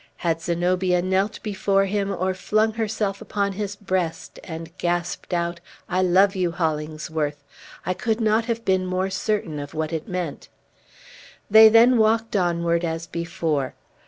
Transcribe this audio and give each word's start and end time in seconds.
Had 0.25 0.41
Zenobia 0.41 0.99
knelt 1.03 1.39
before 1.43 1.85
him, 1.85 2.09
or 2.11 2.33
flung 2.33 2.73
herself 2.73 3.21
upon 3.21 3.53
his 3.53 3.75
breast, 3.75 4.39
and 4.43 4.75
gasped 4.79 5.31
out, 5.31 5.59
"I 5.87 6.01
love 6.01 6.35
you, 6.35 6.51
Hollingsworth!" 6.53 7.43
I 7.85 7.93
could 7.93 8.19
not 8.19 8.45
have 8.45 8.65
been 8.65 8.87
more 8.87 9.11
certain 9.11 9.59
of 9.59 9.75
what 9.75 9.93
it 9.93 10.07
meant. 10.07 10.49
They 11.51 11.69
then 11.69 11.99
walked 11.99 12.35
onward, 12.35 12.83
as 12.83 13.05
before. 13.05 13.75